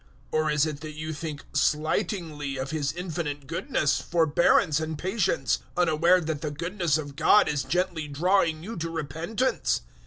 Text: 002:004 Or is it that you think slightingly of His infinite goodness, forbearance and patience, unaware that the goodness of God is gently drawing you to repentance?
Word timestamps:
002:004 0.33 0.39
Or 0.41 0.49
is 0.49 0.65
it 0.65 0.79
that 0.79 0.93
you 0.97 1.13
think 1.13 1.43
slightingly 1.53 2.57
of 2.57 2.71
His 2.71 2.91
infinite 2.91 3.45
goodness, 3.45 4.01
forbearance 4.01 4.79
and 4.79 4.97
patience, 4.97 5.59
unaware 5.77 6.19
that 6.19 6.41
the 6.41 6.49
goodness 6.49 6.97
of 6.97 7.15
God 7.15 7.47
is 7.47 7.63
gently 7.63 8.07
drawing 8.07 8.63
you 8.63 8.75
to 8.77 8.89
repentance? 8.89 9.81